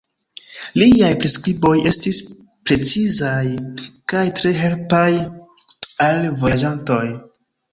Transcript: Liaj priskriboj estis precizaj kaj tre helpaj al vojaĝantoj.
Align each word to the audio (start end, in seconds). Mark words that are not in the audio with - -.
Liaj 0.81 1.09
priskriboj 1.23 1.73
estis 1.91 2.21
precizaj 2.69 3.43
kaj 4.15 4.25
tre 4.41 4.55
helpaj 4.63 5.07
al 6.09 6.19
vojaĝantoj. 6.43 7.03